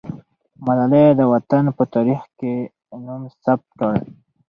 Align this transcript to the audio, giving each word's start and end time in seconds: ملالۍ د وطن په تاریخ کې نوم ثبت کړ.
ملالۍ 0.65 1.05
د 1.19 1.21
وطن 1.33 1.63
په 1.77 1.83
تاریخ 1.93 2.21
کې 2.37 2.53
نوم 3.05 3.21
ثبت 3.43 3.67
کړ. 3.79 3.93